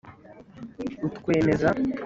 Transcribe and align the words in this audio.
utwemeza 1.07 1.69